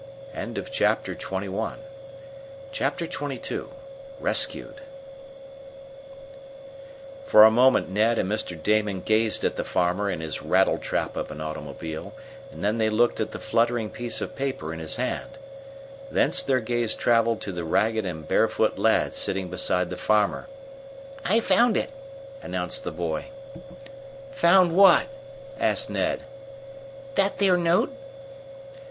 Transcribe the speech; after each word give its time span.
Chapter 0.71 1.13
XXII 1.13 1.73
Rescued 4.19 4.81
For 7.27 7.43
a 7.43 7.51
moment 7.51 7.87
Ned 7.87 8.17
and 8.17 8.27
Mr. 8.27 8.63
Damon 8.63 9.01
gazed 9.01 9.43
at 9.43 9.57
the 9.57 9.63
farmer 9.63 10.09
in 10.09 10.19
his 10.19 10.41
rattletrap 10.41 11.15
of 11.15 11.29
an 11.29 11.39
auto, 11.39 12.11
and 12.51 12.63
then 12.63 12.79
they 12.79 12.89
looked 12.89 13.19
at 13.19 13.29
the 13.29 13.37
fluttering 13.37 13.91
piece 13.91 14.21
of 14.21 14.35
paper 14.35 14.73
in 14.73 14.79
his 14.79 14.95
hand. 14.95 15.37
Thence 16.09 16.41
their 16.41 16.61
gaze 16.61 16.95
traveled 16.95 17.39
to 17.41 17.51
the 17.51 17.63
ragged 17.63 18.03
and 18.03 18.27
barefoot 18.27 18.79
lad 18.79 19.13
sitting 19.13 19.49
beside 19.49 19.91
the 19.91 19.97
farmer. 19.97 20.47
"I 21.23 21.39
found 21.39 21.77
it!" 21.77 21.91
announced 22.41 22.83
the 22.85 22.91
boy. 22.91 23.25
"Found 24.31 24.75
what?" 24.75 25.05
asked 25.59 25.91
Ned. 25.91 26.23
"That 27.13 27.37
there 27.37 27.55
note!" 27.55 27.93